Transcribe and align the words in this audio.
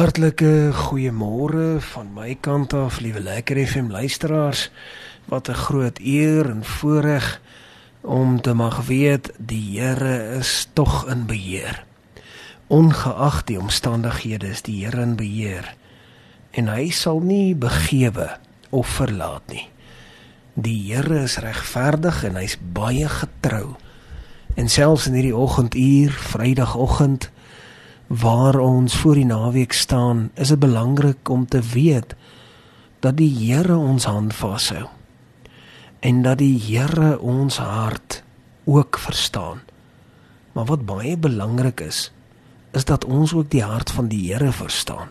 Hartlike 0.00 0.72
goeiemôre 0.72 1.76
van 1.92 2.06
my 2.16 2.32
kant 2.40 2.72
af, 2.72 3.02
liewe 3.04 3.20
Lekker 3.20 3.58
FM 3.66 3.90
luisteraars. 3.92 4.70
Wat 5.28 5.48
'n 5.48 5.54
groot 5.54 5.98
eer 5.98 6.48
en 6.50 6.64
voorreg 6.64 7.40
om 8.00 8.40
te 8.40 8.54
mag 8.54 8.86
weet 8.86 9.32
die 9.36 9.80
Here 9.80 10.38
is 10.38 10.68
tog 10.72 11.06
in 11.08 11.26
beheer. 11.26 11.84
Ongeag 12.66 13.44
die 13.44 13.60
omstandighede 13.60 14.46
is 14.46 14.62
die 14.62 14.84
Here 14.84 15.02
in 15.02 15.16
beheer 15.16 15.74
en 16.50 16.68
hy 16.68 16.90
sal 16.90 17.20
nie 17.20 17.54
begewe 17.54 18.38
of 18.70 18.88
verlaat 18.88 19.46
nie. 19.48 19.68
Die 20.54 20.94
Here 20.94 21.22
is 21.22 21.36
regverdig 21.36 22.24
en 22.24 22.36
hy's 22.36 22.56
baie 22.72 23.08
getrou. 23.08 23.76
En 24.54 24.68
selfs 24.68 25.06
in 25.06 25.12
hierdie 25.12 25.36
oggenduur, 25.36 26.10
Vrydagoggend, 26.10 27.30
waar 28.10 28.58
ons 28.58 28.96
voor 28.96 29.14
die 29.14 29.28
naweek 29.28 29.72
staan, 29.72 30.30
is 30.34 30.50
dit 30.50 30.58
belangrik 30.58 31.28
om 31.28 31.46
te 31.46 31.60
weet 31.62 32.16
dat 33.00 33.16
die 33.16 33.30
Here 33.30 33.76
ons 33.76 34.04
hand 34.04 34.34
vashou 34.34 34.88
en 36.00 36.22
dat 36.22 36.40
die 36.40 36.56
Here 36.58 37.20
ons 37.20 37.60
hart 37.62 38.22
ook 38.64 38.98
verstaan. 38.98 39.60
Maar 40.52 40.64
wat 40.64 40.86
baie 40.86 41.16
belangrik 41.16 41.80
is, 41.80 42.10
is 42.74 42.84
dat 42.84 43.04
ons 43.04 43.34
ook 43.34 43.50
die 43.50 43.62
hart 43.62 43.90
van 43.90 44.08
die 44.10 44.32
Here 44.32 44.50
verstaan. 44.52 45.08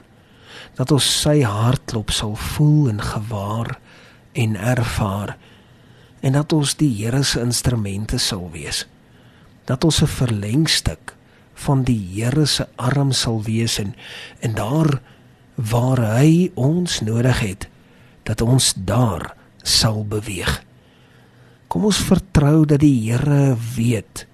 Dat 0.76 0.91
ons 0.91 1.07
sy 1.21 1.40
hartklop 1.41 2.12
sal 2.12 2.35
voel 2.35 2.90
en 2.90 2.99
gewaar 3.02 3.77
en 4.34 4.55
ervaar 4.55 5.38
en 6.20 6.35
dat 6.35 6.52
ons 6.54 6.76
die 6.76 6.91
Here 6.98 7.23
se 7.23 7.40
instrumente 7.40 8.20
sal 8.20 8.49
wees. 8.52 8.84
Dat 9.66 9.84
ons 9.84 10.02
'n 10.04 10.12
verlengstuk 10.20 11.16
van 11.66 11.84
die 11.84 11.99
Here 12.13 12.45
se 12.45 12.68
arm 12.76 13.12
sal 13.12 13.41
wees 13.44 13.80
en 13.80 13.95
en 14.40 14.55
daar 14.55 14.99
waar 15.55 15.99
hy 16.16 16.52
ons 16.55 17.02
nodig 17.04 17.40
het 17.44 17.68
dat 18.23 18.41
ons 18.41 18.74
daar 18.77 19.34
sal 19.63 20.05
beweeg. 20.07 20.62
Kom 21.68 21.85
ons 21.90 21.99
vertrou 21.99 22.65
dat 22.65 22.80
die 22.80 22.96
Here 23.10 23.57
weet 23.76 24.26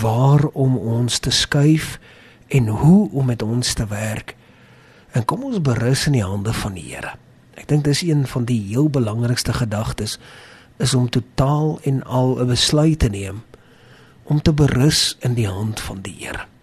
waar 0.00 0.48
om 0.52 0.76
ons 0.76 1.20
te 1.22 1.30
skuif 1.30 1.98
en 2.48 2.66
hoe 2.68 3.10
om 3.12 3.26
met 3.26 3.42
ons 3.42 3.74
te 3.74 3.86
werk. 3.86 4.34
En 5.12 5.24
kom 5.24 5.44
ons 5.46 5.62
berus 5.62 6.06
in 6.06 6.18
die 6.18 6.26
hande 6.26 6.52
van 6.52 6.74
die 6.74 6.88
Here. 6.90 7.14
Ek 7.56 7.68
dink 7.70 7.86
dis 7.86 8.02
een 8.02 8.26
van 8.26 8.44
die 8.44 8.58
heel 8.68 8.90
belangrikste 8.90 9.54
gedagtes 9.54 10.18
is 10.82 10.94
om 10.94 11.08
totaal 11.08 11.78
en 11.88 12.02
al 12.04 12.36
'n 12.42 12.46
besluit 12.46 12.98
te 12.98 13.08
neem 13.08 13.42
om 14.24 14.42
te 14.42 14.52
berus 14.52 15.16
in 15.20 15.34
die 15.34 15.48
hand 15.48 15.80
van 15.80 16.02
die 16.02 16.16
Here 16.18 16.55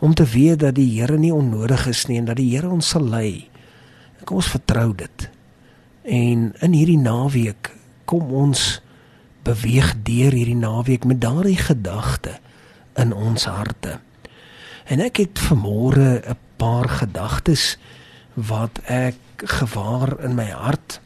om 0.00 0.14
te 0.14 0.24
weet 0.24 0.58
dat 0.64 0.74
die 0.74 0.88
Here 1.00 1.18
nie 1.18 1.32
onnodig 1.34 1.86
is 1.86 2.06
nie 2.08 2.18
en 2.18 2.28
dat 2.30 2.36
die 2.40 2.50
Here 2.54 2.68
ons 2.68 2.88
sal 2.88 3.04
lei. 3.04 3.48
Kom 4.24 4.40
ons 4.40 4.52
vertrou 4.52 4.94
dit. 4.96 5.26
En 6.04 6.50
in 6.60 6.72
hierdie 6.72 7.00
naweek 7.00 7.72
kom 8.08 8.32
ons 8.32 8.80
beweeg 9.44 9.94
deur 10.04 10.32
hierdie 10.32 10.58
naweek 10.58 11.04
met 11.04 11.20
daardie 11.20 11.58
gedagte 11.60 12.38
in 12.96 13.12
ons 13.12 13.44
harte. 13.44 13.98
En 14.90 15.00
ek 15.00 15.22
het 15.22 15.38
vanmôre 15.38 16.24
'n 16.24 16.38
paar 16.56 16.88
gedagtes 16.88 17.78
wat 18.34 18.80
ek 18.84 19.16
gewaar 19.36 20.20
in 20.24 20.34
my 20.34 20.50
hart 20.50 21.00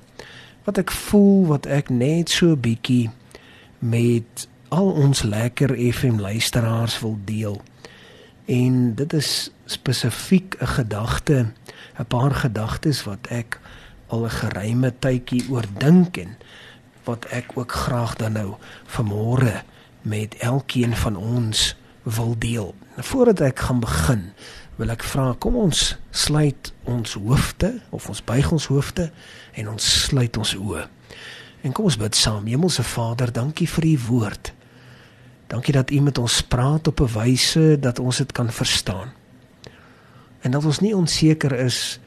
wat 0.64 0.79
ek 0.79 0.91
voel 0.91 1.47
wat 1.47 1.67
ek 1.67 1.91
net 1.92 2.31
so 2.33 2.56
bietjie 2.56 3.11
met 3.79 4.48
al 4.69 4.91
ons 4.91 5.23
lekker 5.23 5.77
FM 5.92 6.19
luisteraars 6.20 6.98
wil 7.01 7.19
deel 7.25 7.61
en 8.45 8.95
dit 8.95 9.12
is 9.12 9.50
spesifiek 9.64 10.56
'n 10.61 10.67
gedagte, 10.67 11.53
'n 11.98 12.06
paar 12.09 12.34
gedagtes 12.34 13.05
wat 13.05 13.27
ek 13.31 13.61
al 14.06 14.25
'n 14.25 14.31
geruime 14.31 14.92
tydjie 14.98 15.51
oor 15.51 15.64
dink 15.78 16.17
en 16.17 16.36
wat 17.05 17.25
ek 17.25 17.53
ook 17.55 17.73
graag 17.73 18.17
dan 18.17 18.33
nou 18.33 18.55
vanmôre 18.86 19.63
met 20.02 20.35
elkeen 20.35 20.96
van 20.96 21.17
ons 21.17 21.77
wil 22.02 22.35
deel. 22.39 22.74
Voordat 22.96 23.41
ek 23.41 23.58
gaan 23.58 23.80
begin, 23.80 24.33
wil 24.77 24.90
ek 24.90 25.02
vra 25.02 25.35
kom 25.39 25.57
ons 25.57 25.96
sluit 26.11 26.73
ons 26.85 27.13
hoofde 27.13 27.80
of 27.90 28.08
ons 28.08 28.24
buig 28.24 28.52
ons 28.52 28.67
hoofde 28.67 29.11
en 29.52 29.69
ons 29.69 30.05
sluit 30.05 30.36
ons 30.36 30.55
oë. 30.57 30.89
En 31.64 31.73
kom 31.73 31.85
ons 31.85 31.96
bid 31.96 32.17
saam. 32.17 32.46
Hemelse 32.46 32.83
Vader, 32.83 33.33
dankie 33.33 33.69
vir 33.69 33.85
u 33.85 33.98
woord. 34.08 34.52
Dankie 35.55 35.75
dat 35.75 35.91
U 35.91 36.01
met 36.01 36.19
ons 36.19 36.42
praat 36.42 36.87
op 36.91 37.01
'n 37.01 37.13
wyse 37.15 37.77
dat 37.81 37.98
ons 37.98 38.17
dit 38.17 38.33
kan 38.33 38.51
verstaan. 38.51 39.13
En 40.41 40.51
dat 40.51 40.65
ons 40.65 40.81
nie 40.81 40.97
onseker 40.97 41.53
is 41.53 42.01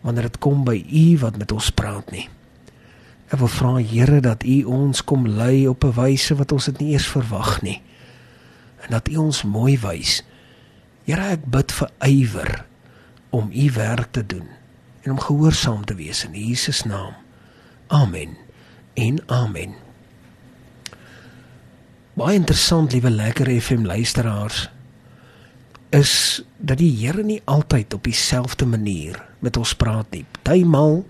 wanneer 0.00 0.22
dit 0.22 0.38
kom 0.38 0.64
by 0.64 0.84
U 0.88 1.18
wat 1.18 1.36
met 1.36 1.52
ons 1.52 1.70
praat 1.70 2.10
nie. 2.10 2.28
Ek 3.28 3.38
wil 3.38 3.48
vra 3.48 3.76
Here 3.76 4.20
dat 4.20 4.44
U 4.44 4.62
ons 4.64 5.04
kom 5.04 5.28
lei 5.28 5.68
op 5.68 5.84
'n 5.84 5.92
wyse 5.92 6.34
wat 6.34 6.52
ons 6.52 6.64
dit 6.64 6.78
nie 6.78 6.92
eers 6.92 7.06
verwag 7.06 7.62
nie. 7.62 7.82
En 8.80 8.90
dat 8.90 9.08
U 9.08 9.16
ons 9.16 9.42
mooi 9.42 9.78
wys. 9.78 10.22
Here, 11.04 11.20
ek 11.20 11.44
bid 11.44 11.72
vir 11.72 11.90
ywer 11.98 12.64
om 13.30 13.50
U 13.52 13.70
werk 13.72 14.12
te 14.12 14.26
doen 14.26 14.48
en 15.02 15.10
om 15.10 15.20
gehoorsaam 15.20 15.84
te 15.84 15.94
wees 15.94 16.24
in 16.24 16.32
Jesus 16.32 16.82
naam. 16.82 17.14
Amen. 17.86 18.36
En 18.94 19.22
amen. 19.26 19.91
Baie 22.12 22.36
interessant, 22.36 22.92
liewe 22.92 23.08
lekker 23.08 23.48
FM 23.56 23.86
luisteraars, 23.88 24.66
is 25.96 26.42
dat 26.60 26.76
die 26.76 26.90
Here 26.92 27.22
nie 27.24 27.40
altyd 27.48 27.94
op 27.96 28.04
dieselfde 28.04 28.66
manier 28.68 29.16
met 29.40 29.56
ons 29.56 29.72
praat 29.80 30.10
nie. 30.12 30.26
Partymal 30.36 31.06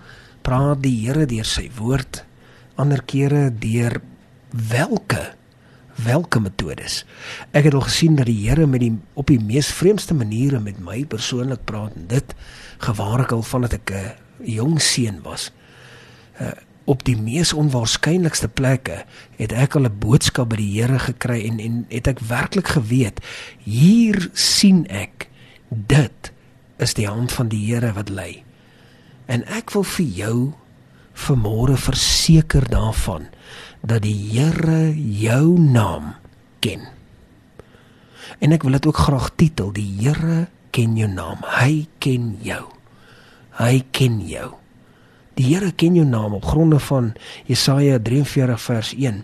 praat 0.46 0.78
die 0.84 0.94
Here 1.00 1.26
deur 1.26 1.48
sy 1.48 1.66
woord, 1.74 2.22
ander 2.78 3.02
kere 3.02 3.48
deur 3.50 3.98
welke 4.52 5.32
welke 6.02 6.40
metodes. 6.40 7.02
Ek 7.50 7.66
het 7.66 7.74
al 7.74 7.84
gesien 7.88 8.14
dat 8.16 8.30
die 8.30 8.38
Here 8.46 8.66
met 8.70 8.80
die 8.84 8.94
op 9.18 9.26
die 9.26 9.42
mees 9.42 9.74
vreemdste 9.74 10.14
maniere 10.14 10.62
met 10.62 10.78
my 10.82 11.02
persoonlik 11.10 11.66
praat 11.66 11.98
en 11.98 12.06
dit 12.14 12.34
gewaar 12.86 13.26
ek 13.26 13.34
al 13.34 13.42
vandat 13.42 13.74
ek 13.74 13.90
'n 13.90 14.14
jong 14.54 14.78
seun 14.80 15.18
was. 15.22 15.50
Uh, 16.40 16.54
op 16.92 17.04
die 17.08 17.16
mees 17.16 17.54
onwaarskynlikste 17.56 18.50
plekke 18.52 19.02
het 19.38 19.52
ek 19.56 19.76
al 19.78 19.88
'n 19.88 19.98
boodskap 19.98 20.52
by 20.52 20.58
die 20.60 20.72
Here 20.76 20.98
gekry 20.98 21.40
en 21.48 21.58
en 21.60 21.84
het 21.88 22.06
ek 22.06 22.20
werklik 22.20 22.68
geweet 22.76 23.20
hier 23.64 24.28
sien 24.32 24.86
ek 24.86 25.28
dit 25.70 26.32
is 26.76 26.94
die 26.94 27.08
hand 27.08 27.32
van 27.32 27.48
die 27.48 27.62
Here 27.66 27.92
wat 27.92 28.08
lei. 28.08 28.44
En 29.26 29.44
ek 29.46 29.72
wil 29.72 29.86
vir 29.86 30.06
jou 30.06 30.38
vanmôre 31.12 31.76
verseker 31.76 32.66
daarvan 32.68 33.28
dat 33.80 34.02
die 34.02 34.16
Here 34.32 34.92
jou 34.96 35.58
naam 35.60 36.14
ken. 36.60 36.88
En 38.38 38.52
ek 38.52 38.62
wil 38.62 38.72
dit 38.78 38.86
ook 38.86 38.96
graag 39.06 39.30
titel 39.36 39.72
die 39.72 39.88
Here 40.00 40.48
ken 40.70 40.96
jou 40.96 41.08
naam. 41.08 41.44
Hy 41.60 41.86
ken 41.98 42.36
jou. 42.42 42.64
Hy 43.60 43.84
ken 43.90 44.20
jou. 44.26 44.61
Die 45.38 45.48
Here 45.48 45.72
ken 45.72 45.96
jou 45.96 46.04
naam 46.06 46.36
op 46.36 46.44
gronde 46.44 46.78
van 46.78 47.12
Jesaja 47.48 47.98
43 47.98 48.60
vers 48.60 48.92
1. 48.94 49.22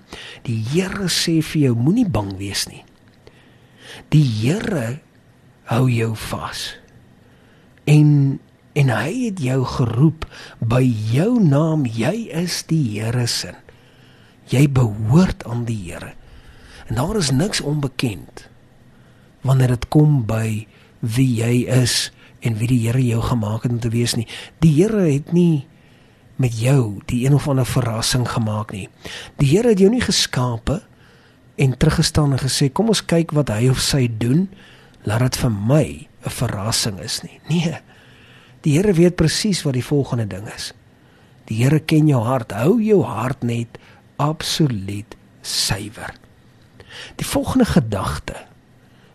Die 0.49 0.59
Here 0.73 1.09
sê 1.13 1.39
vir 1.45 1.69
jou 1.69 1.75
moenie 1.77 2.09
bang 2.09 2.33
wees 2.41 2.67
nie. 2.71 2.85
Die 4.13 4.25
Here 4.25 5.01
hou 5.69 5.87
jou 5.93 6.15
vas. 6.29 6.73
En 7.85 8.41
en 8.79 8.93
hy 8.95 9.13
het 9.25 9.41
jou 9.43 9.65
geroep 9.67 10.23
by 10.63 10.85
jou 11.11 11.41
naam. 11.43 11.83
Jy 11.83 12.29
is 12.45 12.63
die 12.71 13.01
Here 13.01 13.27
se. 13.27 13.57
Jy 14.49 14.69
behoort 14.71 15.43
aan 15.51 15.65
die 15.67 15.81
Here. 15.89 16.15
En 16.89 17.01
daar 17.01 17.19
is 17.19 17.33
niks 17.35 17.61
onbekend 17.61 18.47
wanneer 19.43 19.75
dit 19.77 19.89
kom 19.89 20.23
by 20.27 20.67
wie 21.01 21.29
jy 21.39 21.67
is 21.71 22.09
en 22.41 22.57
wie 22.59 22.69
die 22.71 22.81
Here 22.87 23.03
jou 23.03 23.21
gemaak 23.23 23.67
het 23.67 23.75
om 23.75 23.83
te 23.83 23.93
wees 23.93 24.15
nie. 24.17 24.29
Die 24.63 24.73
Here 24.79 25.05
het 25.11 25.33
nie 25.37 25.67
met 26.39 26.55
jou 26.55 27.01
die 27.11 27.25
een 27.27 27.35
of 27.35 27.49
ander 27.51 27.67
verrassing 27.67 28.27
gemaak 28.29 28.73
nie. 28.73 28.87
Die 29.41 29.49
Here 29.51 29.73
het 29.75 29.83
jou 29.83 29.91
nie 29.91 30.03
geskape 30.03 30.81
en 31.59 31.77
teruggestaan 31.77 32.37
en 32.37 32.43
gesê 32.43 32.71
kom 32.73 32.93
ons 32.93 33.03
kyk 33.03 33.35
wat 33.35 33.51
hy 33.51 33.69
of 33.73 33.83
sy 33.83 34.07
doen, 34.21 34.47
laat 35.03 35.27
dit 35.27 35.37
vir 35.43 35.51
my 35.51 35.87
'n 36.27 36.31
verrassing 36.31 37.01
is 37.01 37.23
nie. 37.23 37.41
Nee. 37.49 37.79
Die 38.63 38.77
Here 38.77 38.93
weet 38.93 39.17
presies 39.17 39.63
wat 39.63 39.75
die 39.75 39.85
volgende 39.85 40.27
ding 40.27 40.47
is. 40.55 40.73
Die 41.47 41.63
Here 41.63 41.81
ken 41.81 42.09
jou 42.09 42.23
hart. 42.23 42.53
Hou 42.53 42.83
jou 42.83 43.03
hart 43.03 43.43
net 43.43 43.79
absoluut 44.17 45.17
suiwer. 45.43 46.15
Die 47.17 47.27
volgende 47.27 47.65
gedagte. 47.65 48.35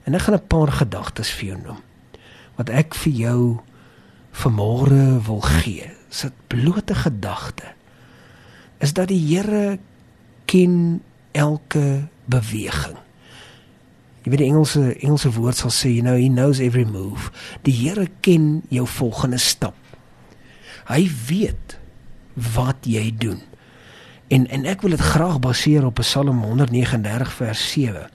En 0.03 0.13
ek 0.13 0.21
gaan 0.21 0.35
'n 0.35 0.47
paar 0.47 0.71
gedagtes 0.71 1.31
vir 1.31 1.47
jou 1.47 1.61
noem 1.61 1.81
wat 2.55 2.69
ek 2.69 2.95
vir 3.03 3.13
jou 3.13 3.39
vanmôre 4.33 5.21
wil 5.25 5.41
gee 5.41 5.89
se 6.09 6.31
blote 6.47 6.95
gedagte 6.95 7.73
is 8.83 8.93
dat 8.93 9.07
die 9.07 9.21
Here 9.21 9.79
ken 10.45 11.01
elke 11.31 12.09
beweging. 12.25 12.97
Jy 14.23 14.31
weet 14.31 14.41
die 14.43 14.49
Engelse 14.49 14.83
Engelse 14.99 15.31
woord 15.35 15.59
sal 15.59 15.71
sê, 15.71 15.91
you 15.91 16.03
know, 16.03 16.15
he 16.19 16.27
knows 16.27 16.59
every 16.59 16.85
move. 16.87 17.31
Die 17.63 17.75
Here 17.75 18.09
ken 18.25 18.61
jou 18.69 18.85
volgende 18.87 19.39
stap. 19.39 19.77
Hy 20.87 21.07
weet 21.27 21.77
wat 22.55 22.87
jy 22.87 23.07
doen. 23.17 23.41
En 24.33 24.47
en 24.51 24.65
ek 24.67 24.83
wil 24.83 24.95
dit 24.95 25.03
graag 25.13 25.39
baseer 25.43 25.85
op 25.85 26.01
Psalm 26.01 26.43
139 26.43 27.33
vers 27.39 27.65
7. 27.71 28.09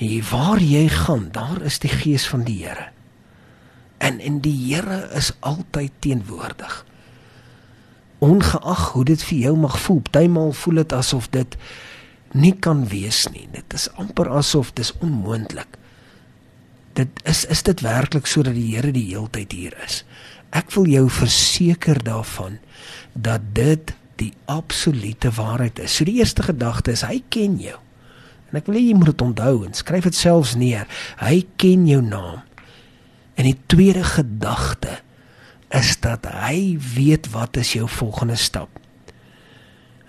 En 0.00 0.22
waar 0.30 0.62
jy 0.62 0.86
gaan, 0.88 1.28
daar 1.34 1.62
is 1.62 1.78
die 1.78 1.92
gees 1.92 2.26
van 2.28 2.46
die 2.46 2.62
Here. 2.64 2.90
En 4.00 4.20
en 4.20 4.40
die 4.44 4.56
Here 4.56 5.02
is 5.16 5.32
altyd 5.44 5.92
teenwoordig. 6.04 6.84
Ongeag 8.20 8.88
hoe 8.92 9.04
dit 9.04 9.22
vir 9.28 9.38
jou 9.38 9.56
mag 9.56 9.76
voel, 9.80 10.00
partymal 10.04 10.52
voel 10.56 10.82
dit 10.82 10.92
asof 10.92 11.28
dit 11.32 11.56
nie 12.36 12.52
kan 12.52 12.84
wees 12.88 13.26
nie. 13.34 13.46
Dit 13.52 13.76
is 13.76 13.88
amper 14.00 14.30
asof 14.40 14.72
dis 14.78 14.92
onmoontlik. 15.00 15.78
Dit 16.98 17.22
is 17.28 17.44
is 17.52 17.62
dit 17.66 17.80
werklik 17.84 18.26
sodat 18.26 18.56
die 18.56 18.74
Here 18.74 18.92
die 18.92 19.08
heeltyd 19.12 19.52
hier 19.52 19.76
is. 19.84 20.02
Ek 20.50 20.72
wil 20.74 20.88
jou 20.90 21.06
verseker 21.10 22.00
daarvan 22.04 22.58
dat 23.14 23.52
dit 23.54 23.94
die 24.20 24.32
absolute 24.50 25.30
waarheid 25.36 25.78
is. 25.78 25.94
So 25.96 26.04
die 26.04 26.18
eerste 26.20 26.44
gedagte 26.44 26.92
is 26.92 27.06
hy 27.06 27.22
ken 27.32 27.56
jou. 27.62 27.78
En 28.50 28.58
ek 28.58 28.68
wil 28.68 28.80
hê 28.80 28.84
jy 28.88 28.96
moet 28.98 29.12
dit 29.12 29.24
onthou 29.24 29.64
en 29.66 29.76
skryf 29.76 30.08
dit 30.08 30.16
selfs 30.18 30.56
neer. 30.58 30.88
Hy 31.22 31.44
ken 31.60 31.86
jou 31.88 32.00
naam. 32.04 32.42
En 33.40 33.46
die 33.48 33.56
tweede 33.66 34.04
gedagte 34.04 34.98
is 35.72 35.94
dat 36.04 36.26
hy 36.28 36.76
weet 36.94 37.30
wat 37.32 37.56
is 37.56 37.72
jou 37.72 37.86
volgende 37.88 38.36
stap. 38.36 38.68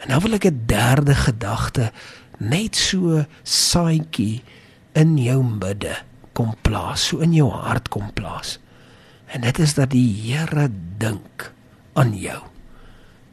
En 0.03 0.11
nou 0.11 0.19
wil 0.25 0.35
ek 0.35 0.49
'n 0.49 0.63
derde 0.67 1.15
gedagte 1.15 1.91
net 2.37 2.75
so 2.75 3.23
saaitjie 3.43 4.43
in 4.91 5.15
jou 5.17 5.43
midde 5.43 5.95
kom 6.33 6.55
plaas, 6.61 7.07
so 7.07 7.23
in 7.23 7.33
jou 7.33 7.47
hart 7.51 7.87
kom 7.89 8.13
plaas. 8.13 8.59
En 9.25 9.41
dit 9.41 9.59
is 9.59 9.73
dat 9.73 9.89
die 9.89 10.11
Here 10.11 10.67
dink 10.97 11.53
aan 11.93 12.17
jou. 12.17 12.41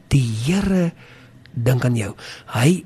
Die 0.07 0.31
Here 0.45 0.91
dink 1.51 1.85
aan 1.85 1.95
jou. 1.95 2.15
Hy 2.45 2.85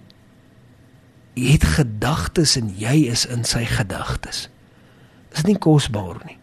het 1.33 1.63
gedagtes 1.63 2.55
en 2.57 2.73
jy 2.77 3.05
is 3.11 3.25
in 3.25 3.43
sy 3.43 3.65
gedagtes. 3.65 4.49
Is 5.29 5.43
dit 5.43 5.45
nie 5.45 5.57
kosbaar 5.57 6.17
nie? 6.25 6.37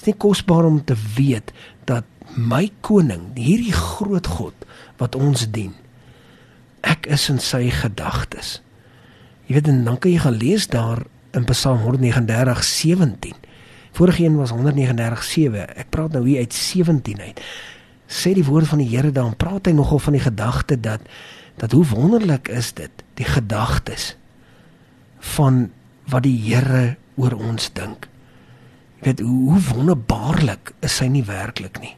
Is 0.00 0.06
nie 0.08 0.16
kosbaar 0.16 0.64
om 0.64 0.78
te 0.80 0.96
weet 1.16 1.50
dat 1.84 2.06
my 2.40 2.70
koning, 2.80 3.34
hierdie 3.36 3.74
groot 3.76 4.24
God 4.38 4.64
wat 4.96 5.18
ons 5.18 5.44
dien, 5.52 5.74
ek 6.80 7.04
is 7.12 7.26
in 7.28 7.36
sy 7.42 7.66
gedagtes. 7.68 8.62
Jy 9.44 9.58
weet 9.58 9.68
en 9.68 9.82
dan 9.84 9.98
kan 10.00 10.14
jy 10.14 10.22
gaan 10.22 10.38
lees 10.40 10.64
daar 10.72 11.04
in 11.36 11.44
Psalm 11.52 11.84
139:17. 11.84 13.36
Vorige 13.92 14.24
een 14.24 14.40
was 14.40 14.54
139:7. 14.56 15.68
Ek 15.76 15.92
praat 15.92 16.16
nou 16.16 16.24
hier 16.24 16.40
uit 16.40 16.54
17 16.54 17.20
uit. 17.20 17.40
Sê 18.08 18.32
die 18.32 18.44
woord 18.44 18.72
van 18.72 18.80
die 18.80 18.88
Here 18.88 19.12
dan 19.12 19.36
praat 19.36 19.66
hy 19.68 19.76
nogal 19.76 19.98
van 19.98 20.16
die 20.16 20.24
gedagte 20.24 20.80
dat 20.80 21.00
dat 21.60 21.72
hoe 21.76 21.84
wonderlik 21.84 22.48
is 22.48 22.72
dit, 22.72 22.90
die 23.14 23.28
gedagtes 23.28 24.16
van 25.36 25.68
wat 26.08 26.22
die 26.22 26.38
Here 26.40 26.96
oor 27.20 27.36
ons 27.36 27.68
dink. 27.76 28.09
Jy 29.00 29.06
weet 29.06 29.20
hoe, 29.24 29.52
hoe 29.52 29.60
wonderbaarlik 29.70 30.74
is 30.84 30.98
hy 31.00 31.08
nie 31.08 31.24
werklik 31.24 31.80
nie. 31.80 31.94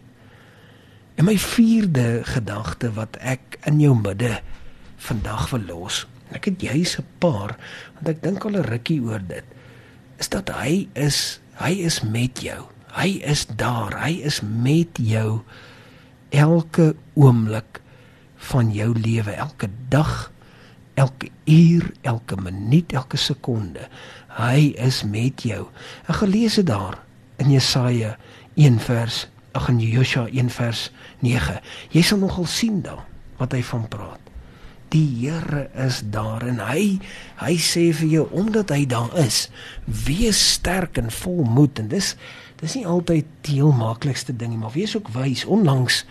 En 1.18 1.26
my 1.26 1.34
vierde 1.38 2.22
gedagte 2.24 2.92
wat 2.94 3.18
ek 3.20 3.58
in 3.68 3.80
jou 3.82 3.94
midde 3.98 4.38
vandag 5.02 5.50
wil 5.50 5.66
los. 5.68 6.04
Ek 6.32 6.46
het 6.48 6.62
juis 6.62 6.96
'n 6.98 7.06
paar 7.18 7.58
want 7.94 8.08
ek 8.08 8.22
dink 8.22 8.44
al 8.44 8.56
'n 8.56 8.70
rukkie 8.70 9.02
oor 9.02 9.20
dit. 9.20 9.44
Is 10.18 10.28
dat 10.28 10.48
hy 10.48 10.88
is 10.94 11.40
hy 11.58 11.82
is 11.84 12.02
met 12.02 12.40
jou. 12.40 12.66
Hy 12.94 13.20
is 13.24 13.46
daar. 13.46 14.04
Hy 14.04 14.22
is 14.22 14.40
met 14.40 14.96
jou 14.96 15.42
elke 16.30 16.94
oomblik 17.14 17.80
van 18.36 18.72
jou 18.72 18.98
lewe, 18.98 19.30
elke 19.30 19.68
dag, 19.88 20.31
elke 20.94 21.30
uur, 21.44 21.92
elke 22.00 22.36
minuut, 22.36 22.92
elke 22.92 23.16
sekonde. 23.16 23.88
Hy 24.36 24.72
is 24.80 25.02
met 25.04 25.42
jou. 25.42 25.66
Ek 26.06 26.22
gelees 26.22 26.58
dit 26.60 26.66
daar 26.66 26.98
in 27.42 27.52
Jesaja 27.52 28.16
1 28.54 28.80
vers 28.80 29.26
ag 29.52 29.68
in 29.68 29.80
Josua 29.84 30.28
1 30.32 30.50
vers 30.50 30.90
9. 31.20 31.60
Jy 31.92 32.02
sal 32.02 32.22
nogal 32.22 32.48
sien 32.48 32.80
daar 32.84 33.04
wat 33.40 33.52
hy 33.52 33.62
van 33.66 33.88
praat 33.88 34.22
die 34.92 35.08
Here 35.24 35.68
is 35.86 36.02
daar 36.12 36.44
en 36.46 36.60
hy 36.60 37.00
hy 37.40 37.54
sê 37.60 37.88
vir 37.96 38.08
jou 38.10 38.24
omdat 38.36 38.72
hy 38.74 38.84
daar 38.88 39.12
is 39.20 39.46
wees 40.06 40.40
sterk 40.58 41.00
en 41.00 41.08
vol 41.22 41.42
moed 41.48 41.80
en 41.80 41.88
dis 41.92 42.12
dis 42.60 42.76
nie 42.78 42.86
altyd 42.88 43.28
die 43.46 43.58
heel 43.60 43.72
maklikste 43.76 44.36
ding 44.36 44.52
nie 44.52 44.60
maar 44.60 44.74
wees 44.76 44.94
ook 44.98 45.10
wys 45.16 45.46
onlangs 45.48 46.02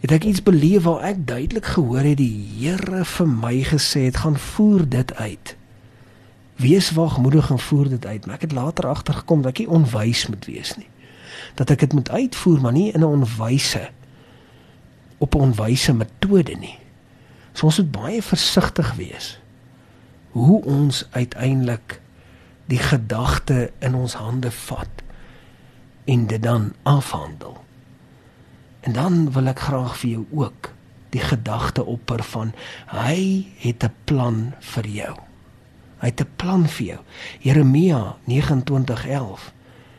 het 0.00 0.12
ek 0.14 0.24
iets 0.24 0.42
beleef 0.42 0.82
waar 0.86 1.02
ek 1.10 1.26
duidelik 1.26 1.66
gehoor 1.74 2.06
het 2.06 2.20
die 2.20 2.46
Here 2.58 3.04
vir 3.04 3.28
my 3.28 3.54
gesê 3.66 4.06
het 4.06 4.22
gaan 4.22 4.38
voer 4.38 4.88
dit 4.88 5.14
uit. 5.14 5.56
Wees 6.58 6.90
wagmoedig 6.90 7.50
en 7.50 7.58
voer 7.58 7.88
dit 7.88 8.06
uit. 8.06 8.26
Maar 8.26 8.34
ek 8.34 8.46
het 8.46 8.52
later 8.52 8.86
agtergekom 8.86 9.42
dat 9.42 9.50
ek 9.56 9.58
nie 9.58 9.74
onwys 9.74 10.26
moet 10.26 10.46
wees 10.46 10.76
nie. 10.76 10.88
Dat 11.54 11.70
ek 11.70 11.86
dit 11.86 11.92
moet 11.92 12.10
uitvoer 12.10 12.60
maar 12.60 12.72
nie 12.72 12.92
in 12.92 13.00
'n 13.00 13.10
onwyse 13.22 13.90
op 15.18 15.34
'n 15.34 15.50
onwyse 15.50 15.94
metode 15.94 16.54
nie. 16.54 16.78
So 17.52 17.66
ons 17.66 17.78
moet 17.78 17.90
baie 17.90 18.22
versigtig 18.22 18.94
wees 18.94 19.38
hoe 20.30 20.62
ons 20.64 21.06
uiteindelik 21.10 22.00
die 22.66 22.78
gedagte 22.78 23.70
in 23.78 23.94
ons 23.94 24.14
hande 24.14 24.50
vat 24.50 25.02
en 26.04 26.26
dit 26.26 26.42
dan 26.42 26.72
afhandel. 26.82 27.67
En 28.80 28.92
dan 28.92 29.32
wil 29.32 29.46
ek 29.46 29.60
graag 29.68 29.96
vir 29.98 30.10
jou 30.10 30.26
ook 30.30 30.72
die 31.10 31.22
gedagte 31.24 31.84
opper 31.84 32.22
van 32.22 32.52
hy 32.92 33.46
het 33.58 33.84
'n 33.84 33.94
plan 34.04 34.52
vir 34.60 34.86
jou. 34.86 35.14
Hy 35.98 36.06
het 36.06 36.20
'n 36.20 36.34
plan 36.36 36.68
vir 36.68 36.86
jou. 36.86 37.00
Jeremia 37.40 38.16
29:11 38.24 39.52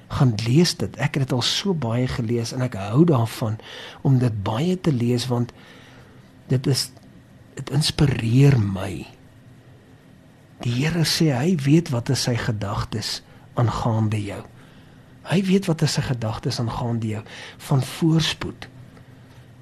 gaan 0.08 0.34
lees 0.46 0.76
dit. 0.78 0.96
Ek 0.96 1.14
het 1.14 1.28
dit 1.28 1.32
al 1.32 1.42
so 1.42 1.74
baie 1.74 2.08
gelees 2.08 2.54
en 2.54 2.62
ek 2.62 2.74
hou 2.74 3.06
daarvan 3.06 3.60
om 4.02 4.18
dit 4.20 4.44
baie 4.44 4.80
te 4.82 4.94
lees 4.94 5.28
want 5.28 5.52
dit 6.48 6.68
is 6.68 6.92
dit 7.56 7.70
inspireer 7.70 8.60
my. 8.60 9.06
Die 10.60 10.72
Here 10.72 11.06
sê 11.08 11.30
hy 11.36 11.56
weet 11.56 11.90
wat 11.90 12.10
is 12.10 12.24
sy 12.24 12.36
gedagtes 12.36 13.22
aangaande 13.54 14.24
jou. 14.24 14.42
Hy 15.24 15.44
weet 15.44 15.66
wat 15.70 15.82
is 15.82 15.98
sy 15.98 16.04
gedagtes 16.08 16.60
aangaande 16.60 17.08
jou 17.08 17.24
van 17.70 17.84
voorspoed 17.84 18.68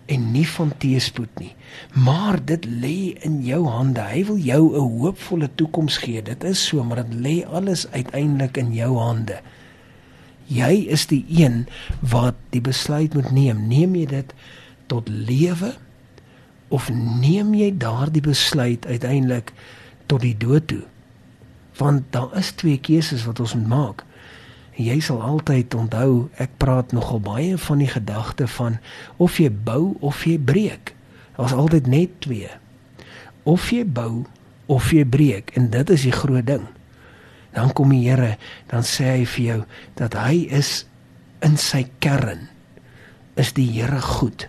en 0.08 0.30
nie 0.32 0.46
van 0.48 0.70
teëspoed 0.80 1.40
nie. 1.42 1.54
Maar 1.92 2.40
dit 2.46 2.66
lê 2.66 3.00
in 3.28 3.42
jou 3.44 3.66
hande. 3.68 4.02
Hy 4.02 4.24
wil 4.26 4.38
jou 4.38 4.64
'n 4.76 5.00
hoopvolle 5.00 5.50
toekoms 5.56 5.98
gee. 5.98 6.22
Dit 6.22 6.44
is 6.44 6.68
so, 6.68 6.84
maar 6.84 7.04
dit 7.04 7.14
lê 7.14 7.46
alles 7.46 7.88
uiteindelik 7.92 8.58
in 8.58 8.74
jou 8.74 8.98
hande. 8.98 9.42
Jy 10.48 10.88
is 10.88 11.08
die 11.08 11.26
een 11.28 11.68
wat 12.00 12.36
die 12.50 12.62
besluit 12.62 13.14
moet 13.14 13.32
neem. 13.32 13.68
Neem 13.68 13.96
jy 13.96 14.06
dit 14.06 14.34
tot 14.88 15.10
lewe? 15.10 15.76
of 16.68 16.90
neem 16.92 17.54
jy 17.56 17.72
daardie 17.80 18.24
besluit 18.24 18.86
uiteindelik 18.86 19.54
tot 20.12 20.24
die 20.24 20.36
dood 20.38 20.68
toe? 20.68 20.84
Want 21.80 22.10
daar 22.16 22.34
is 22.40 22.52
twee 22.60 22.80
keuses 22.82 23.26
wat 23.28 23.40
ons 23.40 23.56
moet 23.56 23.68
maak. 23.72 24.04
Jy 24.78 25.00
sal 25.02 25.24
altyd 25.26 25.74
onthou, 25.74 26.28
ek 26.38 26.54
praat 26.62 26.92
nogal 26.94 27.22
baie 27.26 27.58
van 27.58 27.80
die 27.82 27.90
gedagte 27.90 28.46
van 28.60 28.78
of 29.18 29.40
jy 29.42 29.50
bou 29.50 29.96
of 30.06 30.22
jy 30.30 30.38
breek. 30.38 30.94
Daar's 31.38 31.56
altyd 31.58 31.90
net 31.90 32.20
twee. 32.22 32.50
Of 33.44 33.72
jy 33.74 33.82
bou 33.86 34.28
of 34.70 34.92
jy 34.94 35.02
breek 35.06 35.50
en 35.58 35.72
dit 35.74 35.94
is 35.96 36.06
die 36.06 36.14
groot 36.14 36.46
ding. 36.46 36.68
Dan 37.58 37.74
kom 37.74 37.90
die 37.90 38.04
Here, 38.06 38.36
dan 38.70 38.86
sê 38.86 39.16
hy 39.16 39.26
vir 39.26 39.46
jou 39.48 39.60
dat 39.98 40.14
hy 40.20 40.46
is 40.54 40.86
in 41.42 41.58
sy 41.58 41.88
kern 42.04 42.46
is 43.38 43.56
die 43.58 43.66
Here 43.72 44.02
goed. 44.02 44.46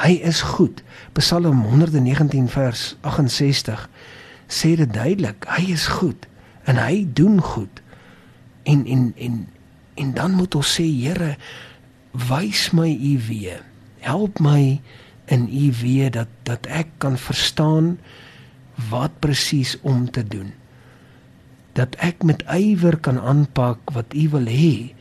Hy 0.00 0.16
is 0.24 0.40
goed. 0.54 0.80
Psalm 1.18 1.60
119 1.68 2.48
vers 2.54 2.94
68 3.04 3.84
sê 4.48 4.74
dit 4.80 4.88
duidelik, 4.96 5.44
hy 5.44 5.72
is 5.76 5.90
goed 6.00 6.24
en 6.64 6.80
hy 6.80 7.04
doen 7.12 7.36
goed. 7.44 7.81
En 8.62 8.86
en 8.86 9.12
en 9.16 9.48
en 9.94 10.14
dan 10.14 10.32
moet 10.32 10.54
ons 10.54 10.74
sê 10.74 10.84
Here, 10.84 11.36
wys 12.12 12.70
my 12.70 12.88
u 12.88 13.18
weë. 13.28 13.60
Help 14.00 14.40
my 14.40 14.80
in 15.32 15.48
u 15.48 15.72
weë 15.82 16.10
dat 16.10 16.28
dat 16.42 16.66
ek 16.66 16.88
kan 16.98 17.18
verstaan 17.18 17.98
wat 18.90 19.18
presies 19.20 19.78
om 19.80 20.10
te 20.10 20.24
doen. 20.24 20.52
Dat 21.72 21.94
ek 22.04 22.22
met 22.22 22.42
ywer 22.48 22.98
kan 22.98 23.20
aanpak 23.20 23.92
wat 23.92 24.14
u 24.14 24.28
wil 24.28 24.48
hê 24.48 24.92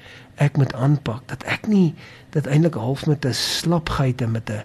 ek 0.41 0.58
moet 0.58 0.74
aanpak 0.74 1.22
dat 1.30 1.44
ek 1.46 1.68
nie 1.70 1.94
dit 2.34 2.48
eintlik 2.48 2.80
half 2.80 3.06
met 3.06 3.25
'n 3.25 3.34
slapgeit 3.34 4.22
en 4.22 4.32
met 4.32 4.50
'n 4.50 4.63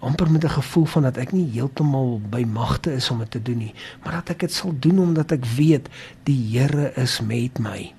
amper 0.00 0.30
met 0.30 0.44
'n 0.44 0.56
gevoel 0.60 0.84
van 0.84 1.02
dat 1.02 1.16
ek 1.16 1.32
nie 1.32 1.50
heeltemal 1.50 2.20
by 2.30 2.44
magte 2.46 2.92
is 2.92 3.10
om 3.10 3.18
dit 3.18 3.30
te 3.30 3.42
doen 3.42 3.58
nie, 3.58 3.74
maar 4.02 4.12
dat 4.12 4.28
ek 4.28 4.38
dit 4.38 4.52
sal 4.52 4.72
doen 4.78 4.98
omdat 4.98 5.32
ek 5.32 5.44
weet 5.44 5.88
die 6.22 6.58
Here 6.58 6.92
is 6.94 7.20
met 7.20 7.58
my. 7.58 7.92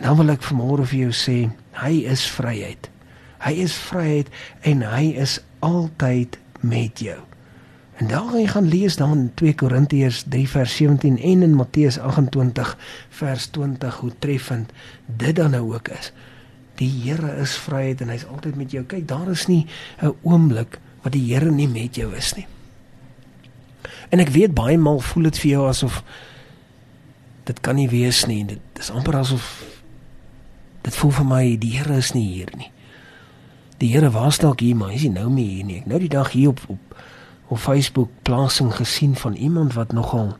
En 0.00 0.06
dan 0.08 0.16
wil 0.16 0.32
ek 0.32 0.44
vanmôre 0.48 0.86
vir 0.88 1.02
jou 1.04 1.12
sê, 1.12 1.38
hy 1.76 1.94
is 2.08 2.22
vryheid. 2.32 2.88
Hy 3.44 3.52
is 3.60 3.74
vryheid 3.76 4.30
en 4.64 4.80
hy 4.84 5.10
is 5.20 5.38
altyd 5.64 6.38
met 6.64 7.02
jou. 7.04 7.18
En 8.00 8.08
dan 8.08 8.30
gaan 8.30 8.40
jy 8.40 8.46
gaan 8.48 8.68
lees 8.72 8.96
dan 8.96 9.12
in 9.12 9.26
2 9.36 9.54
Korintiërs 9.60 10.22
3 10.32 10.46
vers 10.48 10.76
17 10.76 11.18
en 11.20 11.42
in 11.44 11.56
Matteus 11.56 11.98
28 12.00 12.72
vers 13.20 13.46
20 13.52 13.98
hoe 14.00 14.12
treffend 14.24 14.72
dit 15.04 15.36
dan 15.36 15.52
nou 15.52 15.74
ook 15.74 15.92
is. 15.92 16.12
Die 16.80 16.88
Here 16.88 17.34
is 17.36 17.58
vryheid 17.60 18.00
en 18.00 18.08
hy's 18.08 18.24
altyd 18.24 18.56
met 18.56 18.72
jou. 18.72 18.84
Kyk, 18.88 19.04
daar 19.08 19.28
is 19.28 19.46
nie 19.52 19.66
'n 20.00 20.16
oomblik 20.22 20.80
wat 21.02 21.12
die 21.12 21.28
Here 21.28 21.50
nie 21.50 21.68
met 21.68 21.94
jou 21.94 22.16
is 22.16 22.34
nie. 22.34 22.46
En 24.08 24.18
ek 24.18 24.32
weet 24.32 24.54
baie 24.54 24.78
maal 24.78 25.00
voel 25.00 25.22
dit 25.22 25.38
vir 25.38 25.50
jou 25.50 25.68
asof 25.68 26.02
dit 27.44 27.60
kan 27.60 27.74
nie 27.74 27.88
wees 27.88 28.26
nie. 28.26 28.44
Dit 28.44 28.60
is 28.78 28.90
amper 28.90 29.16
asof 29.16 29.79
dit 30.82 30.96
voel 30.96 31.10
vir 31.10 31.26
my 31.26 31.56
die 31.60 31.76
Here 31.78 31.96
is 31.96 32.12
nie 32.14 32.26
hier 32.26 32.50
nie. 32.56 32.70
Die 33.78 33.92
Here 33.92 34.10
was 34.10 34.38
dalk 34.38 34.60
hier, 34.60 34.76
maar 34.76 34.88
hy 34.88 34.94
is 34.94 35.02
nie 35.02 35.14
nou 35.16 35.30
meer 35.30 35.48
hier 35.48 35.64
nie. 35.64 35.78
Ek 35.80 35.86
nou 35.86 35.98
die 35.98 36.12
dag 36.12 36.32
hier 36.32 36.48
op 36.48 36.60
op 36.68 36.96
op 37.50 37.58
Facebook 37.58 38.10
plasing 38.22 38.68
gesien 38.74 39.16
van 39.18 39.34
iemand 39.34 39.74
wat 39.74 39.92
nogal 39.92 40.36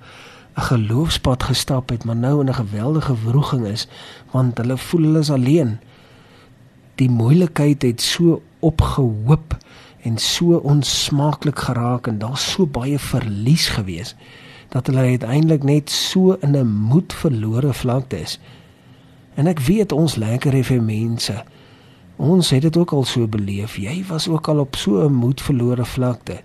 'n 0.57 0.63
geloofspad 0.63 1.43
gestap 1.43 1.89
het, 1.89 2.05
maar 2.05 2.17
nou 2.17 2.41
in 2.41 2.49
'n 2.49 2.55
geweldige 2.55 3.15
wroging 3.25 3.67
is 3.67 3.89
want 4.31 4.59
hulle 4.59 4.79
voel 4.79 5.03
hulle 5.03 5.19
is 5.19 5.31
alleen. 5.31 5.79
Die 6.95 7.11
moeilikheid 7.11 7.83
het 7.83 8.01
so 8.01 8.43
opgehoop 8.59 9.57
en 10.03 10.19
so 10.19 10.57
onsmaaklik 10.57 11.59
geraak 11.59 12.07
en 12.07 12.19
daar's 12.19 12.51
so 12.53 12.67
baie 12.67 12.99
verlies 12.99 13.69
gewees 13.69 14.15
dat 14.69 14.87
hulle 14.87 15.01
uiteindelik 15.01 15.63
net 15.63 15.91
so 15.91 16.33
in 16.33 16.57
'n 16.57 16.67
moed 16.67 17.13
verlore 17.13 17.73
vlakte 17.73 18.21
is. 18.21 18.39
En 19.35 19.47
ek 19.47 19.61
weet 19.61 19.93
ons 19.93 20.17
lekker 20.17 20.55
effe 20.55 20.81
mense. 20.81 21.45
Ons 22.17 22.51
het 22.51 22.63
dit 22.63 22.77
ook 22.77 22.93
al 22.93 23.05
so 23.05 23.27
beleef. 23.27 23.77
Jy 23.77 24.05
was 24.09 24.29
ook 24.29 24.49
al 24.49 24.59
op 24.59 24.77
so 24.77 25.07
'n 25.07 25.13
moed 25.13 25.41
verlore 25.41 25.85
vlakte 25.85 26.43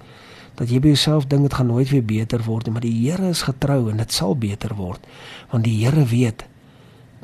dat 0.55 0.71
jy 0.71 0.79
by 0.79 0.93
jouself 0.93 1.27
dink 1.27 1.41
dit 1.41 1.53
gaan 1.53 1.67
nooit 1.67 1.89
weer 1.89 2.05
beter 2.05 2.43
word 2.45 2.65
nie, 2.65 2.73
maar 2.75 2.85
die 2.85 2.95
Here 2.95 3.29
is 3.29 3.43
getrou 3.47 3.89
en 3.91 3.97
dit 3.97 4.11
sal 4.11 4.35
beter 4.39 4.75
word. 4.75 5.03
Want 5.51 5.67
die 5.67 5.83
Here 5.83 6.05
weet. 6.05 6.45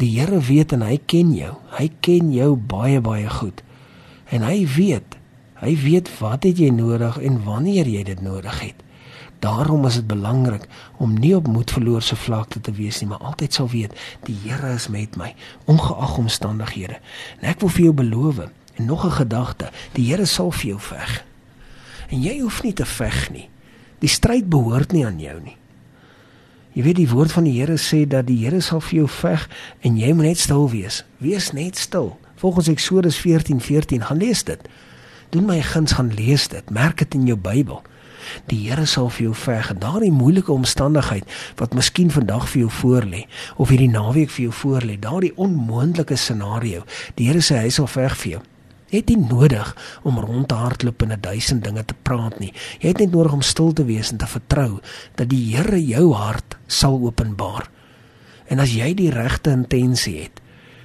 Die 0.02 0.20
Here 0.20 0.40
weet 0.40 0.74
en 0.76 0.82
hy 0.82 1.00
ken 1.06 1.34
jou. 1.34 1.56
Hy 1.78 1.90
ken 2.04 2.34
jou 2.34 2.56
baie 2.56 3.02
baie 3.02 3.30
goed. 3.30 3.64
En 4.32 4.44
hy 4.48 4.66
weet. 4.76 5.18
Hy 5.62 5.76
weet 5.78 6.10
wat 6.20 6.44
het 6.44 6.58
jy 6.60 6.72
nodig 6.74 7.20
en 7.22 7.44
wanneer 7.44 7.88
jy 7.88 8.04
dit 8.04 8.22
nodig 8.22 8.60
het. 8.60 8.76
Daarom 9.42 9.86
is 9.86 9.94
dit 9.98 10.08
belangrik 10.08 10.68
om 10.98 11.14
nie 11.20 11.36
op 11.36 11.48
moedverloorse 11.48 12.16
vlakte 12.16 12.62
te 12.62 12.72
wees 12.72 13.00
nie, 13.02 13.08
maar 13.10 13.24
altyd 13.26 13.54
sal 13.54 13.70
weet 13.70 13.96
die 14.28 14.36
Here 14.44 14.74
is 14.74 14.86
met 14.88 15.16
my 15.18 15.34
ongeag 15.66 16.18
omstandighede. 16.18 17.00
En 17.40 17.48
ek 17.50 17.64
wil 17.66 17.72
vir 17.74 17.84
jou 17.88 17.94
beloof 18.04 18.44
en 18.46 18.86
nog 18.86 19.06
'n 19.06 19.18
gedagte, 19.18 19.72
die 19.98 20.06
Here 20.12 20.26
sal 20.26 20.52
vir 20.52 20.68
jou 20.68 20.80
veg. 20.80 21.26
En 22.10 22.22
jy 22.22 22.40
hoef 22.40 22.62
nie 22.64 22.74
te 22.74 22.86
veg 22.86 23.32
nie. 23.32 23.50
Die 24.00 24.10
stryd 24.10 24.50
behoort 24.50 24.92
nie 24.92 25.06
aan 25.06 25.20
jou 25.20 25.40
nie. 25.42 25.58
Jy 26.72 26.84
weet 26.84 26.96
die 26.96 27.10
woord 27.10 27.32
van 27.32 27.44
die 27.44 27.60
Here 27.60 27.78
sê 27.78 28.08
dat 28.08 28.28
die 28.28 28.46
Here 28.46 28.62
sal 28.62 28.82
vir 28.82 28.96
jou 28.96 29.08
veg 29.08 29.50
en 29.82 29.98
jy 29.98 30.14
moet 30.14 30.26
net 30.26 30.38
stil 30.38 30.70
wees. 30.70 31.04
Wees 31.18 31.52
net 31.52 31.78
stil. 31.78 32.20
Volgens 32.36 32.68
Eksodus 32.68 33.18
14:14 33.18 33.60
14, 33.60 34.02
gaan 34.02 34.18
lees 34.18 34.44
dit. 34.44 34.60
Doen 35.30 35.46
my 35.46 35.62
guns 35.62 35.92
gaan 35.92 36.14
lees 36.14 36.48
dit. 36.48 36.70
Merk 36.70 36.98
dit 36.98 37.14
in 37.14 37.26
jou 37.26 37.38
Bybel. 37.38 37.82
Die 38.48 38.70
Here 38.70 38.86
sal 38.86 39.10
vir 39.10 39.24
jou 39.30 39.34
veg 39.34 39.72
en 39.72 39.80
daardie 39.80 40.12
moeilike 40.12 40.52
omstandigheid 40.52 41.26
wat 41.60 41.74
miskien 41.74 42.12
vandag 42.12 42.48
vir 42.50 42.66
jou 42.66 42.72
voorlê 42.82 43.26
of 43.58 43.70
hierdie 43.70 43.92
naweek 43.92 44.30
vir 44.30 44.44
jou 44.50 44.54
voorlê, 44.64 45.00
daardie 45.00 45.34
onmoontlike 45.36 46.16
scenario. 46.16 46.86
Die 47.16 47.28
Here 47.30 47.42
sê 47.42 47.62
hy 47.62 47.70
sal 47.70 47.88
veg 47.88 48.18
vir 48.24 48.32
jou. 48.32 48.42
Jy 48.92 49.00
het 49.00 49.12
nie 49.14 49.24
nodig 49.24 49.70
om 50.04 50.20
rond 50.20 50.50
te 50.52 50.56
hardloop 50.60 51.02
en 51.02 51.12
'n 51.12 51.22
duisend 51.22 51.64
dinge 51.64 51.86
te 51.86 51.96
praat 52.04 52.40
nie. 52.40 52.54
Jy 52.80 52.88
het 52.88 53.00
net 53.00 53.12
nodig 53.12 53.34
om 53.34 53.42
stil 53.42 53.74
te 53.74 53.86
wees 53.86 54.12
en 54.12 54.18
te 54.18 54.28
vertrou 54.28 54.80
dat 55.16 55.30
die 55.30 55.56
Here 55.56 55.86
jou 55.86 56.14
hart 56.14 56.58
sal 56.68 57.00
openbaar. 57.00 57.70
En 58.48 58.60
as 58.60 58.74
jy 58.74 58.94
die 58.94 59.10
regte 59.10 59.50
intensie 59.50 60.22
het, 60.22 60.41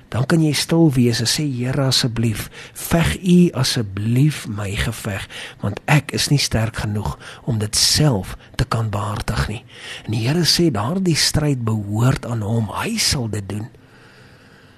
dan 0.09 0.27
kan 0.27 0.43
jy 0.43 0.53
stil 0.55 0.91
wees 0.95 1.21
en 1.23 1.29
sê 1.31 1.45
Here 1.51 1.89
asseblief, 1.89 2.47
veg 2.79 3.17
U 3.19 3.39
asseblief 3.59 4.45
my 4.47 4.71
geveg, 4.79 5.27
want 5.63 5.81
ek 5.91 6.15
is 6.15 6.29
nie 6.31 6.41
sterk 6.41 6.83
genoeg 6.85 7.17
om 7.45 7.59
dit 7.59 7.77
self 7.77 8.37
te 8.57 8.65
kan 8.65 8.91
behartig 8.91 9.49
nie. 9.51 9.63
En 10.07 10.15
die 10.15 10.23
Here 10.29 10.45
sê 10.47 10.69
daardie 10.75 11.17
stryd 11.19 11.65
behoort 11.67 12.27
aan 12.27 12.45
Hom. 12.47 12.71
Hy 12.71 12.97
sal 13.03 13.27
dit 13.33 13.49
doen. 13.49 13.67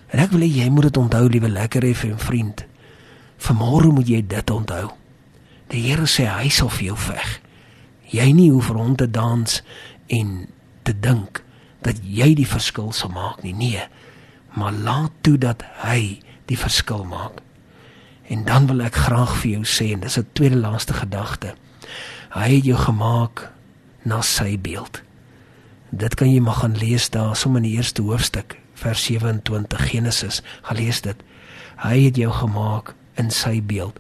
En 0.08 0.24
ek 0.24 0.32
wil 0.32 0.46
hê 0.46 0.50
jy 0.62 0.70
moet 0.72 0.88
dit 0.88 1.00
onthou, 1.00 1.26
liewe 1.28 1.50
lekker 1.52 1.84
FM 1.92 2.16
vriend. 2.22 2.64
Vanmôre 3.38 3.92
moet 3.92 4.08
jy 4.08 4.22
dit 4.24 4.50
onthou. 4.50 4.88
Die 5.68 5.84
Here 5.90 6.08
sê 6.08 6.24
hy 6.30 6.48
sal 6.48 6.72
vir 6.72 6.90
jou 6.90 6.96
veg. 7.10 7.36
Jy 8.08 8.30
nie 8.32 8.48
hoef 8.54 8.70
rond 8.72 8.96
te 8.96 9.04
dans 9.10 9.60
en 10.08 10.32
te 10.88 10.94
dink 10.96 11.42
dat 11.84 12.00
jy 12.00 12.32
die 12.38 12.48
verskil 12.48 12.88
sal 12.96 13.12
maak 13.12 13.44
nie. 13.44 13.52
Nee. 13.52 13.84
Maar 14.58 14.72
laat 14.72 15.12
toe 15.22 15.38
dat 15.38 15.62
hy 15.84 16.18
die 16.50 16.58
verskil 16.58 17.04
maak. 17.06 17.42
En 18.28 18.44
dan 18.44 18.66
wil 18.66 18.82
ek 18.84 18.98
graag 19.06 19.36
vir 19.40 19.50
jou 19.58 19.64
sê 19.64 19.92
en 19.94 20.02
dis 20.04 20.18
'n 20.18 20.26
tweede 20.32 20.56
laaste 20.56 20.92
gedagte. 20.92 21.54
Hy 22.34 22.48
het 22.56 22.64
jou 22.64 22.78
gemaak 22.78 23.52
na 24.02 24.20
sy 24.20 24.58
beeld. 24.58 25.02
Dit 25.90 26.14
kan 26.14 26.30
jy 26.30 26.40
maar 26.40 26.60
gaan 26.60 26.76
lees 26.76 27.10
daar 27.10 27.36
sommer 27.36 27.62
in 27.62 27.68
die 27.70 27.76
eerste 27.76 28.02
hoofstuk 28.02 28.58
vers 28.74 29.04
27 29.04 29.90
Genesis. 29.90 30.42
Gaan 30.62 30.76
lees 30.76 31.00
dit. 31.00 31.16
Hy 31.76 32.04
het 32.04 32.16
jou 32.16 32.32
gemaak 32.32 32.94
in 33.14 33.30
sy 33.30 33.62
beeld. 33.62 33.98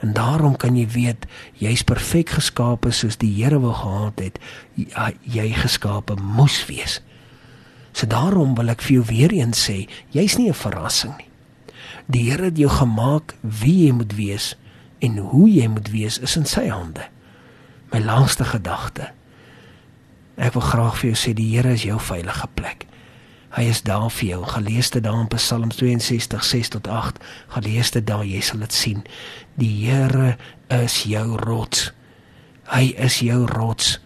En 0.00 0.12
daarom 0.12 0.56
kan 0.56 0.76
jy 0.76 0.86
weet 0.88 1.26
jy's 1.60 1.82
perfek 1.82 2.28
geskape 2.28 2.90
soos 2.90 3.16
die 3.20 3.32
Here 3.42 3.60
wou 3.60 3.72
gehad 3.74 4.18
het 4.18 4.38
jy 5.22 5.52
geskape 5.52 6.14
moes 6.14 6.66
wees. 6.66 7.00
So 7.92 8.06
daarom 8.06 8.54
wil 8.54 8.68
ek 8.68 8.82
vir 8.82 9.00
jou 9.00 9.04
weer 9.04 9.32
eens 9.32 9.68
sê, 9.68 9.88
jy's 10.10 10.36
nie 10.38 10.48
'n 10.48 10.54
verrassing 10.54 11.16
nie. 11.16 11.30
Die 12.06 12.30
Here 12.30 12.44
het 12.44 12.58
jou 12.58 12.70
gemaak 12.70 13.34
wie 13.42 13.86
jy 13.86 13.92
moet 13.92 14.14
wees 14.14 14.56
en 14.98 15.16
hoe 15.16 15.48
jy 15.50 15.68
moet 15.68 15.90
wees 15.90 16.18
is 16.18 16.36
in 16.36 16.46
sy 16.46 16.68
hande. 16.68 17.06
My 17.92 18.00
laaste 18.00 18.44
gedagte. 18.44 19.12
Ek 20.36 20.52
wil 20.52 20.62
graag 20.62 20.98
vir 20.98 21.10
jou 21.10 21.18
sê 21.18 21.34
die 21.34 21.56
Here 21.56 21.72
is 21.72 21.82
jou 21.82 21.98
veilige 22.00 22.48
plek. 22.54 22.86
Hy 23.50 23.62
is 23.66 23.82
daar 23.82 24.10
vir 24.14 24.28
jou. 24.28 24.44
Gelees 24.46 24.90
dit 24.94 25.02
daar 25.02 25.20
in 25.20 25.30
Psalm 25.34 25.70
62 25.74 26.44
6 26.44 26.68
tot 26.68 26.88
8. 26.88 27.18
Gelees 27.56 27.90
dit 27.90 28.06
daar, 28.06 28.24
jy 28.24 28.40
sal 28.40 28.62
dit 28.62 28.72
sien. 28.72 29.02
Die 29.58 29.72
Here 29.86 30.36
is 30.70 31.02
jou 31.02 31.36
rots. 31.42 31.90
Hy 32.70 32.92
is 33.02 33.18
jou 33.26 33.46
rots 33.50 33.98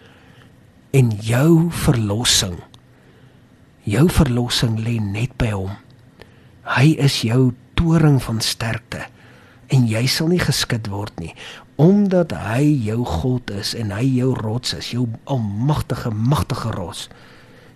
en 0.97 1.11
jou 1.21 1.71
verlossing. 1.85 2.57
Jou 3.85 4.07
verlossing 4.09 4.79
lê 4.81 4.97
net 5.01 5.35
by 5.41 5.51
hom. 5.53 5.75
Hy 6.65 6.95
is 7.05 7.21
jou 7.27 7.53
toring 7.77 8.17
van 8.25 8.41
sterkte 8.41 9.05
en 9.73 9.85
jy 9.89 10.05
sal 10.09 10.31
nie 10.33 10.41
geskit 10.41 10.89
word 10.93 11.17
nie 11.21 11.33
omdat 11.81 12.31
hy 12.39 12.63
jou 12.87 13.01
God 13.03 13.51
is 13.51 13.73
en 13.75 13.91
hy 13.91 14.05
jou 14.21 14.31
rots 14.39 14.77
is, 14.77 14.93
jou 14.95 15.09
almagtige 15.27 16.13
magtige 16.15 16.71
rots. 16.71 17.09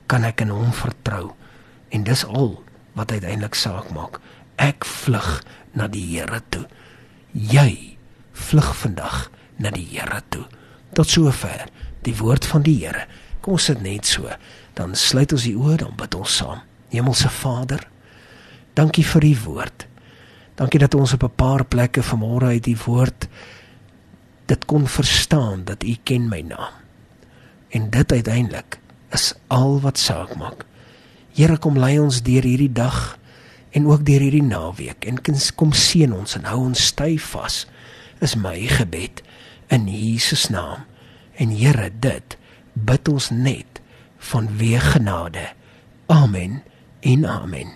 Kan 0.07 0.23
ek 0.23 0.45
in 0.45 0.53
hom 0.55 0.71
vertrou? 0.71 1.33
En 1.91 2.05
dis 2.07 2.23
al 2.29 2.53
wat 2.95 3.11
uiteindelik 3.11 3.59
saak 3.59 3.91
maak. 3.95 4.21
Ek 4.55 4.87
vlug 4.87 5.41
na 5.75 5.88
die 5.91 6.05
Here 6.12 6.41
toe. 6.55 6.65
Jy 7.35 7.99
vlug 8.38 8.71
vandag 8.85 9.29
na 9.59 9.75
die 9.75 9.87
Here 9.91 10.23
toe. 10.31 10.47
Tot 10.95 11.11
sover 11.11 11.67
die 12.07 12.15
woord 12.19 12.47
van 12.47 12.62
die 12.62 12.79
Here. 12.79 13.09
Kom 13.43 13.59
ons 13.59 13.67
sit 13.71 13.83
net 13.83 14.07
so. 14.07 14.31
Dan 14.78 14.94
sluit 14.94 15.32
ons 15.35 15.44
die 15.49 15.56
oë 15.58 15.80
dan 15.82 15.94
bid 15.99 16.14
ons 16.14 16.37
saam. 16.40 16.62
Hemelse 16.92 17.28
Vader, 17.35 17.82
dankie 18.78 19.04
vir 19.04 19.25
u 19.26 19.35
woord. 19.44 19.87
Dankie 20.58 20.80
dat 20.80 20.94
ons 20.94 21.12
op 21.12 21.25
'n 21.25 21.35
paar 21.37 21.64
plekke 21.64 22.02
vanmôre 22.02 22.54
uit 22.54 22.64
die 22.64 22.78
woord 22.87 23.28
dit 24.47 24.64
kon 24.64 24.87
verstaan 24.87 25.64
dat 25.64 25.85
u 25.85 25.97
ken 26.02 26.28
my 26.28 26.40
naam. 26.40 26.73
En 27.68 27.90
dit 27.90 28.12
uiteindelik 28.12 28.80
is 29.11 29.35
al 29.47 29.80
wat 29.80 29.99
saak 29.99 30.37
maak. 30.37 30.64
Here 31.35 31.58
kom 31.58 31.78
lei 31.78 31.99
ons 32.00 32.23
deur 32.23 32.42
hierdie 32.42 32.73
dag 32.73 33.18
en 33.70 33.87
ook 33.87 34.04
deur 34.06 34.20
hierdie 34.20 34.42
naweek 34.42 35.04
en 35.04 35.20
kom 35.54 35.73
seën 35.73 36.12
ons 36.12 36.37
en 36.37 36.44
hou 36.44 36.61
ons 36.64 36.87
styf 36.87 37.30
vas. 37.35 37.66
Is 38.20 38.35
my 38.35 38.66
gebed 38.66 39.23
in 39.68 39.87
Jesus 39.88 40.49
naam. 40.49 40.87
En 41.37 41.50
Here, 41.50 41.90
dit 42.00 42.37
bid 42.73 43.08
ons 43.08 43.30
net 43.30 43.77
van 44.19 44.57
weer 44.57 44.81
genade. 44.81 45.53
Amen. 46.07 46.63
En 47.01 47.27
amen. 47.27 47.73